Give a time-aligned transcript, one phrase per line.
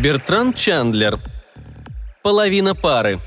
[0.00, 1.18] Бертран Чандлер.
[2.22, 3.20] Половина пары.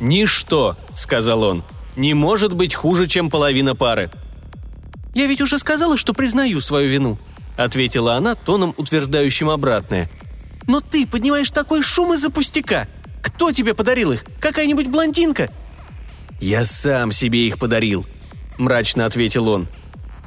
[0.00, 1.62] «Ничто»,— сказал он,—
[1.96, 4.10] «не может быть хуже, чем половина пары».
[5.14, 7.18] «Я ведь уже сказала, что признаю свою вину»,—
[7.56, 10.08] ответила она тоном, утверждающим обратное.
[10.66, 12.86] «Но ты поднимаешь такой шум из-за пустяка.
[13.22, 14.24] Кто тебе подарил их?
[14.40, 15.50] Какая-нибудь блондинка?»
[16.40, 18.06] «Я сам себе их подарил»,—
[18.58, 19.68] мрачно ответил он.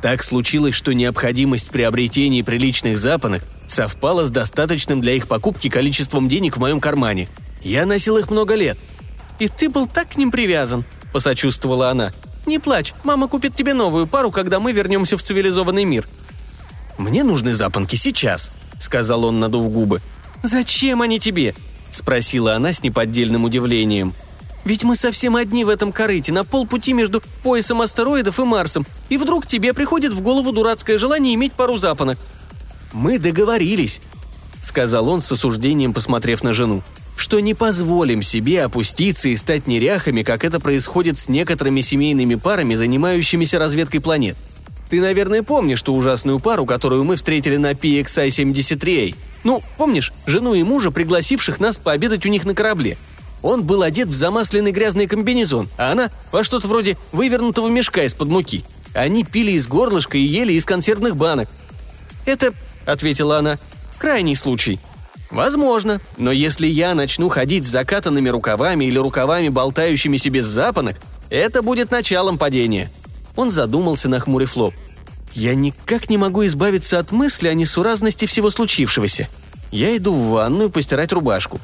[0.02, 6.58] Так случилось, что необходимость приобретения приличных запонок совпала с достаточным для их покупки количеством денег
[6.58, 7.30] в моем кармане.
[7.62, 8.78] Я носил их много лет.
[9.40, 12.12] «И ты был так к ним привязан»,– посочувствовала она.
[12.46, 16.08] «Не плачь, мама купит тебе новую пару, когда мы вернемся в цивилизованный мир».
[16.98, 20.02] «Мне нужны запонки сейчас»,– сказал он, надув губы.
[20.42, 21.56] «Зачем они тебе?»–
[21.90, 24.14] спросила она с неподдельным удивлением.
[24.66, 29.18] Ведь мы совсем одни в этом корыте, на полпути между поясом астероидов и Марсом, и
[29.18, 32.18] вдруг тебе приходит в голову дурацкое желание иметь пару запонок».
[32.94, 34.02] «Мы договорились»,—
[34.62, 36.84] сказал он с осуждением, посмотрев на жену,
[37.16, 42.76] «что не позволим себе опуститься и стать неряхами, как это происходит с некоторыми семейными парами,
[42.76, 44.36] занимающимися разведкой планет.
[44.90, 49.16] Ты, наверное, помнишь ту ужасную пару, которую мы встретили на PXI-73A.
[49.44, 52.98] Ну, помнишь, жену и мужа, пригласивших нас пообедать у них на корабле—
[53.44, 58.30] он был одет в замасленный грязный комбинезон, а она во что-то вроде вывернутого мешка из-под
[58.30, 58.64] муки.
[58.96, 61.50] Они пили из горлышка и ели из консервных банок.
[62.26, 62.54] «Это»,—
[62.86, 63.60] ответила она,—
[64.00, 64.80] «крайний случай».
[65.34, 70.98] «Возможно, но если я начну ходить с закатанными рукавами или рукавами, болтающимися без запонок,
[71.32, 72.92] это будет началом падения».
[73.36, 74.76] Он задумался, на хмурый флоп.
[75.34, 79.28] «Я никак не могу избавиться от мысли о несуразности всего случившегося.
[79.72, 81.60] Я иду в ванную постирать рубашку.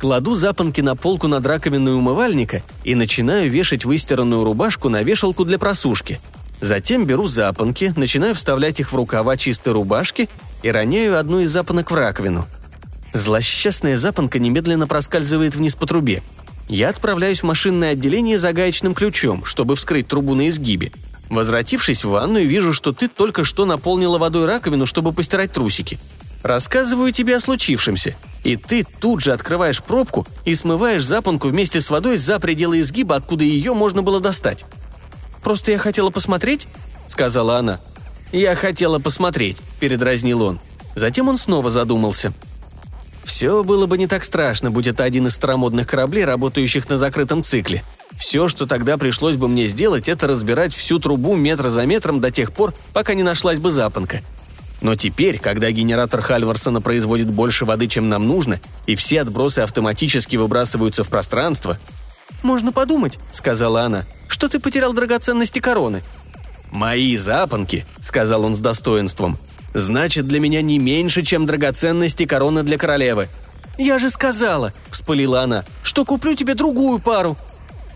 [0.00, 5.60] Кладу запонки на полку над раковиной умывальника и начинаю вешать выстиранную рубашку на вешалку для
[5.60, 6.20] просушки.
[6.60, 10.28] Затем беру запонки, начинаю вставлять их в рукава чистой рубашки
[10.64, 12.48] и роняю одну из запонок в раковину.
[13.12, 16.22] Злосчастная запонка немедленно проскальзывает вниз по трубе.
[16.68, 20.92] Я отправляюсь в машинное отделение за гаечным ключом, чтобы вскрыть трубу на изгибе.
[21.28, 25.98] Возвратившись в ванную, вижу, что ты только что наполнила водой раковину, чтобы постирать трусики.
[26.42, 31.90] Рассказываю тебе о случившемся– и ты тут же открываешь пробку и смываешь запонку вместе с
[31.90, 34.64] водой за пределы изгиба, откуда ее можно было достать.
[35.42, 36.66] «Просто я хотела посмотреть»,—
[37.06, 37.80] сказала она.
[38.32, 40.60] «Я хотела посмотреть»,— передразнил он.
[40.94, 42.32] Затем он снова задумался.
[43.24, 47.42] «Все было бы не так страшно, будь это один из старомодных кораблей, работающих на закрытом
[47.44, 47.84] цикле.
[48.16, 52.30] Все, что тогда пришлось бы мне сделать, это разбирать всю трубу метр за метром до
[52.30, 54.20] тех пор, пока не нашлась бы запонка.
[54.80, 60.36] Но теперь, когда генератор Хальварсона производит больше воды, чем нам нужно, и все отбросы автоматически
[60.36, 61.78] выбрасываются в пространство...
[62.42, 66.02] «Можно подумать»,— сказала она,— «что ты потерял драгоценности короны».
[66.72, 69.38] «Мои запонки»,— сказал он с достоинством,—
[69.74, 73.28] «значит для меня не меньше, чем драгоценности короны для королевы».
[73.78, 77.36] «Я же сказала»,— вспылила она,— «что куплю тебе другую пару».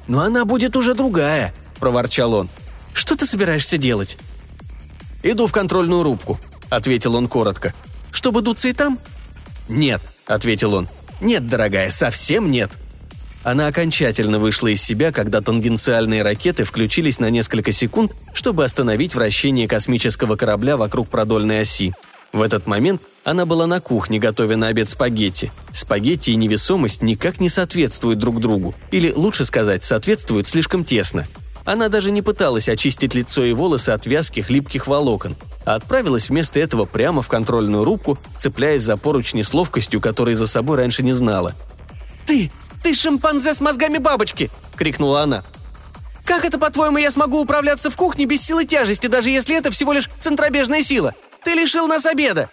[0.08, 2.48] «Но она будет уже другая»,— проворчал он.
[2.92, 4.16] «Что ты собираешься делать?»
[5.22, 6.38] «Иду в контрольную рубку»,–
[6.70, 7.74] ответил он коротко.
[8.10, 8.98] «Чтобы дуться и там?»
[9.68, 10.88] «Нет»,– ответил он.
[11.20, 12.72] «Нет, дорогая, совсем нет».
[13.46, 19.68] Она окончательно вышла из себя, когда тангенциальные ракеты включились на несколько секунд, чтобы остановить вращение
[19.68, 21.94] космического корабля вокруг продольной оси.
[22.32, 25.52] В этот момент она была на кухне, готовя на обед спагетти.
[25.70, 31.24] Спагетти и невесомость никак не соответствуют друг другу, или, лучше сказать, соответствуют слишком тесно–
[31.64, 35.34] она даже не пыталась очистить лицо и волосы от вязких липких волокон,
[35.64, 40.46] а отправилась вместо этого прямо в контрольную рубку, цепляясь за поручни с ловкостью, которой за
[40.46, 41.56] собой раньше не знала.
[42.24, 42.52] «Ты!
[42.86, 45.42] Ты шимпанзе с мозгами бабочки!»— крикнула она.
[46.24, 49.92] «Как это, по-твоему, я смогу управляться в кухне без силы тяжести, даже если это всего
[49.92, 51.12] лишь центробежная сила?
[51.42, 52.48] Ты лишил нас обеда!»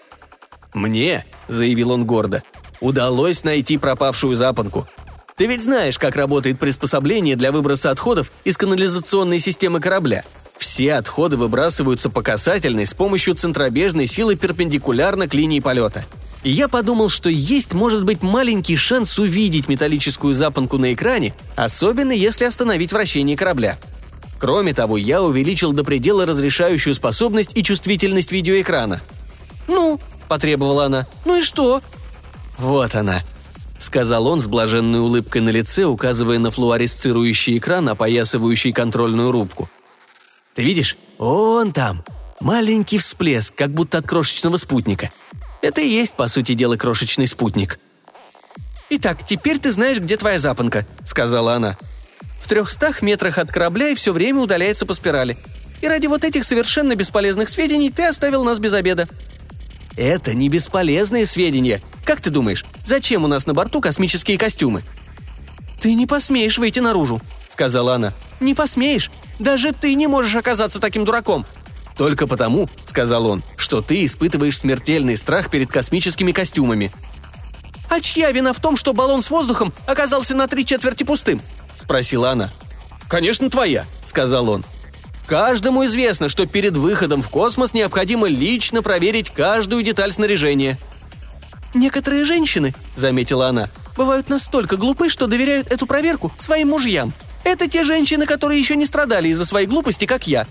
[0.73, 2.41] «Мне»,— заявил он гордо,—
[2.79, 4.87] «удалось найти пропавшую запонку.
[5.35, 10.23] Ты ведь знаешь, как работает приспособление для выброса отходов из канализационной системы корабля.
[10.57, 16.07] Все отходы выбрасываются по касательной с помощью центробежной силы перпендикулярно к линии полета.
[16.43, 22.11] И я подумал, что есть может быть маленький шанс увидеть металлическую запонку на экране, особенно
[22.11, 23.77] если остановить вращение корабля.
[24.39, 29.01] Кроме того, я увеличил до предела разрешающую способность и чувствительность видеоэкрана.
[29.67, 31.07] «Ну?»– потребовала она.
[31.25, 31.81] «Ну и что?»
[32.57, 33.23] «Вот она»,
[33.79, 39.69] сказал он с блаженной улыбкой на лице, указывая на флуоресцирующий экран, опоясывающий контрольную рубку.
[40.55, 40.97] Ты видишь?
[41.17, 42.03] Он там.
[42.39, 45.11] Маленький всплеск, как будто от крошечного спутника.
[45.63, 47.79] Это и есть, по сути дела, крошечный спутник.
[48.89, 51.77] «Итак, теперь ты знаешь, где твоя запонка»,— сказала она.
[52.41, 55.37] «В трехстах метрах от корабля и все время удаляется по спирали.
[55.81, 59.07] И ради вот этих совершенно бесполезных сведений ты оставил нас без обеда».
[59.95, 61.81] «Это не бесполезные сведения.
[62.03, 64.83] Как ты думаешь, зачем у нас на борту космические костюмы?»
[65.79, 68.13] «Ты не посмеешь выйти наружу»,— сказала она.
[68.41, 69.11] «Не посмеешь.
[69.39, 71.45] Даже ты не можешь оказаться таким дураком.
[71.97, 76.91] «Только потому»,— сказал он,— «что ты испытываешь смертельный страх перед космическими костюмами».
[77.89, 81.41] «А чья вина в том, что баллон с воздухом оказался на три четверти пустым?»—
[81.75, 82.51] спросила она.
[83.07, 84.65] «Конечно, твоя»,— сказал он.
[85.27, 90.79] «Каждому известно, что перед выходом в космос необходимо лично проверить каждую деталь снаряжения».
[91.75, 97.13] «Некоторые женщины»,— заметила она,— «бывают настолько глупы, что доверяют эту проверку своим мужьям.
[97.43, 100.47] Это те женщины, которые еще не страдали из-за своей глупости, как я.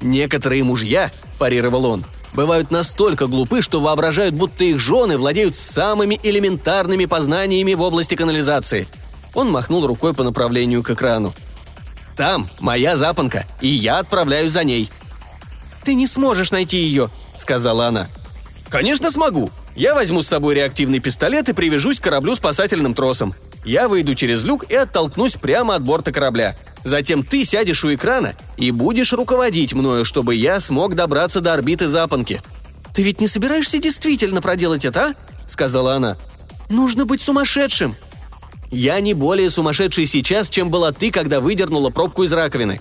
[0.00, 2.04] «Некоторые мужья»,– парировал он,–
[2.34, 8.88] «бывают настолько глупы, что воображают, будто их жены владеют самыми элементарными познаниями в области канализации».
[9.34, 11.34] Он махнул рукой по направлению к экрану.
[12.16, 14.90] «Там моя запонка, и я отправляюсь за ней».
[15.84, 18.08] «Ты не сможешь найти ее»,– сказала она.
[18.68, 19.50] «Конечно смогу.
[19.74, 23.32] Я возьму с собой реактивный пистолет и привяжусь к кораблю спасательным тросом.
[23.64, 26.56] Я выйду через люк и оттолкнусь прямо от борта корабля.
[26.84, 31.88] Затем ты сядешь у экрана и будешь руководить мною, чтобы я смог добраться до орбиты
[31.88, 32.42] запонки».
[32.94, 35.14] «Ты ведь не собираешься действительно проделать это, а?»–
[35.46, 36.16] сказала она.
[36.68, 37.94] «Нужно быть сумасшедшим».
[38.70, 42.80] «Я не более сумасшедший сейчас, чем была ты, когда выдернула пробку из раковины».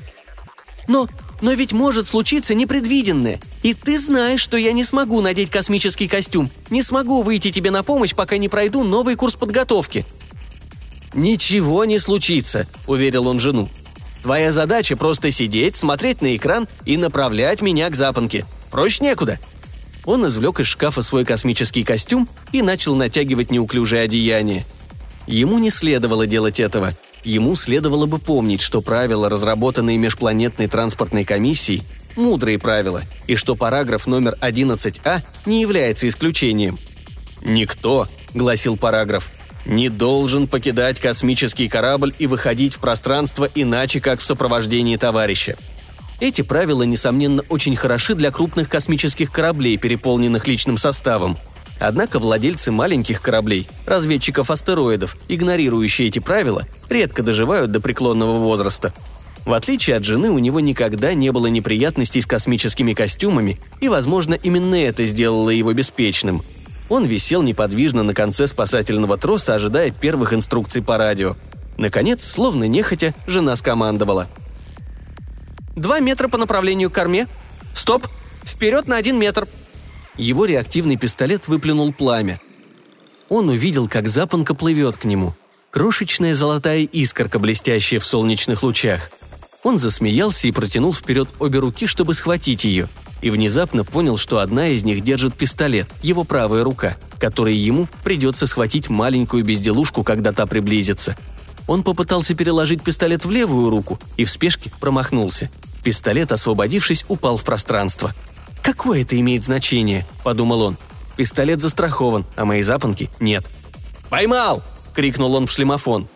[0.88, 1.08] «Но
[1.42, 3.40] но ведь может случиться непредвиденное.
[3.62, 6.50] И ты знаешь, что я не смогу надеть космический костюм.
[6.70, 10.06] Не смогу выйти тебе на помощь, пока не пройду новый курс подготовки».
[11.14, 13.70] «Ничего не случится»,— уверил он жену.
[14.24, 18.46] Твоя задача просто сидеть, смотреть на экран и направлять меня к запонке.
[18.72, 19.40] Проще некуда».
[20.06, 24.66] Он извлек из шкафа свой космический костюм и начал натягивать неуклюжее одеяние.
[25.28, 26.94] Ему не следовало делать этого.
[27.26, 31.84] Ему следовало бы помнить, что правила, разработанные межпланетной транспортной комиссией,
[32.16, 36.80] мудрые правила, и что параграф номер 11а не является исключением.
[37.42, 39.32] «Никто»,— гласил параграф,
[39.68, 45.58] не должен покидать космический корабль и выходить в пространство иначе, как в сопровождении товарища.
[46.20, 51.38] Эти правила, несомненно, очень хороши для крупных космических кораблей, переполненных личным составом.
[51.80, 58.94] Однако владельцы маленьких кораблей, разведчиков астероидов, игнорирующие эти правила, редко доживают до преклонного возраста.
[59.46, 64.34] В отличие от жены, у него никогда не было неприятностей с космическими костюмами, и, возможно,
[64.34, 66.42] именно это сделало его беспечным–
[66.90, 71.36] он висел неподвижно на конце спасательного троса, ожидая первых инструкций по радио.
[71.78, 74.28] Наконец, словно нехотя, жена скомандовала.
[75.76, 77.28] «Два метра по направлению к корме.
[77.74, 78.08] Стоп!
[78.44, 79.48] Вперед на один метр!»
[80.16, 82.42] Его реактивный пистолет выплюнул пламя.
[83.30, 85.36] Он увидел, как запонка плывет к нему.
[85.70, 89.12] Крошечная золотая искорка, блестящая в солнечных лучах.
[89.64, 92.88] Он засмеялся и протянул вперед обе руки, чтобы схватить ее–
[93.22, 98.48] и внезапно понял, что одна из них держит пистолет, его правая рука, которой ему придется
[98.48, 101.18] схватить маленькую безделушку, когда та приблизится.
[101.68, 105.50] Он попытался переложить пистолет в левую руку и в спешке промахнулся.
[105.84, 108.14] Пистолет, освободившись, упал в пространство.
[108.62, 110.78] «Какое это имеет значение?»– подумал он.
[111.16, 113.46] «Пистолет застрахован, а мои запонки нет».
[114.10, 114.64] «Поймал!»–
[114.96, 116.08] крикнул он в шлемофон.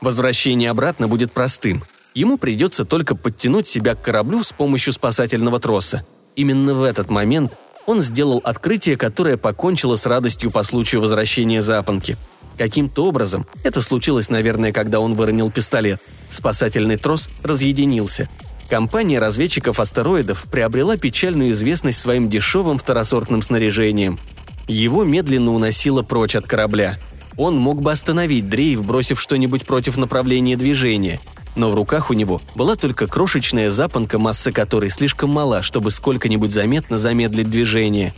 [0.00, 1.82] Возвращение обратно будет простым.
[2.14, 7.56] Ему придется только подтянуть себя к кораблю с помощью спасательного троса– Именно в этот момент
[7.86, 12.16] он сделал открытие, которое покончило с радостью по случаю возвращения запонки.
[12.58, 18.28] Каким-то образом, это случилось, наверное, когда он выронил пистолет, спасательный трос разъединился.
[18.68, 24.18] Компания разведчиков астероидов приобрела печальную известность своим дешевым второсортным снаряжением.
[24.66, 26.98] Его медленно уносило прочь от корабля.
[27.36, 31.20] Он мог бы остановить дрейф, бросив что-нибудь против направления движения–
[31.56, 36.52] но в руках у него была только крошечная запонка, масса которой слишком мала, чтобы сколько-нибудь
[36.52, 38.14] заметно замедлить движение.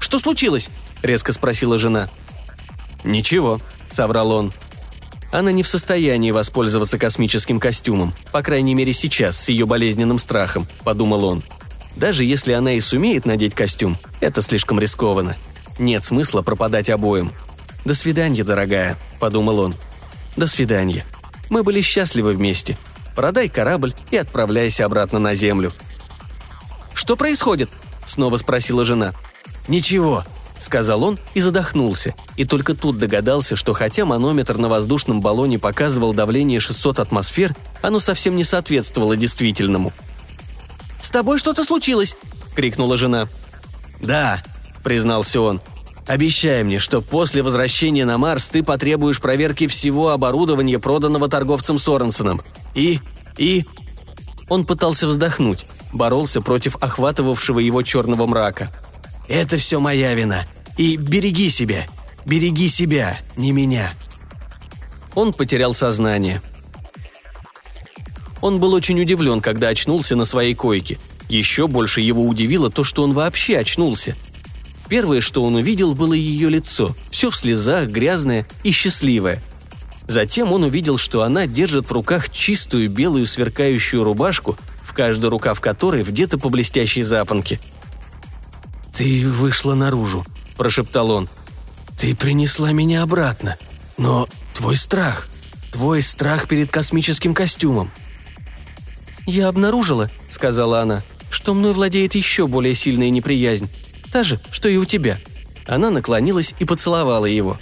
[0.00, 0.70] «Что случилось?»–
[1.02, 2.08] резко спросила жена.
[3.04, 3.60] «Ничего»,–
[3.90, 4.52] соврал он.
[5.30, 10.68] Она не в состоянии воспользоваться космическим костюмом, по крайней мере сейчас, с ее болезненным страхом,
[10.84, 11.42] подумал он.
[11.96, 15.36] Даже если она и сумеет надеть костюм, это слишком рискованно.
[15.78, 17.32] Нет смысла пропадать обоим.
[17.84, 19.74] «До свидания, дорогая»,– подумал он.
[20.36, 21.04] «До свидания».
[21.52, 22.78] Мы были счастливы вместе.
[23.14, 25.74] Продай корабль и отправляйся обратно на Землю».
[26.94, 27.68] «Что происходит?»–
[28.06, 29.12] снова спросила жена.
[29.68, 30.24] «Ничего»,–
[30.58, 36.14] сказал он и задохнулся, и только тут догадался, что хотя манометр на воздушном баллоне показывал
[36.14, 39.92] давление 600 атмосфер, оно совсем не соответствовало действительному.
[41.02, 42.16] «С тобой что-то случилось!»–
[42.56, 43.28] крикнула жена.
[44.00, 44.42] «Да»,–
[44.82, 45.60] признался он.
[46.06, 52.42] «Обещай мне, что после возвращения на Марс ты потребуешь проверки всего оборудования, проданного торговцем Соренсоном.
[52.74, 53.00] И...
[53.38, 53.64] и...»
[54.48, 58.72] Он пытался вздохнуть, боролся против охватывавшего его черного мрака.
[59.28, 60.44] «Это все моя вина.
[60.76, 61.86] И береги себя.
[62.26, 63.92] Береги себя, не меня».
[65.14, 66.42] Он потерял сознание.
[68.40, 70.98] Он был очень удивлен, когда очнулся на своей койке.
[71.28, 74.16] Еще больше его удивило то, что он вообще очнулся.
[74.92, 79.42] Первое, что он увидел, было ее лицо, все в слезах, грязное и счастливое.
[80.06, 85.62] Затем он увидел, что она держит в руках чистую белую сверкающую рубашку, в каждый рукав
[85.62, 87.58] которой вдето по блестящей запонке.
[88.94, 90.26] «Ты вышла наружу»,–
[90.58, 91.30] прошептал он.
[91.98, 93.56] «Ты принесла меня обратно.
[93.96, 95.30] Но твой страх,
[95.70, 97.90] твой страх перед космическим костюмом».
[99.26, 103.70] «Я обнаружила»,– сказала она,– «что мной владеет еще более сильная неприязнь.
[104.12, 105.18] Та же, что и у тебя».
[105.66, 107.58] Она наклонилась и поцеловала его.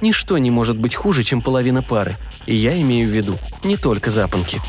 [0.00, 4.10] «Ничто не может быть хуже, чем половина пары, и я имею в виду не только
[4.10, 4.60] запонки».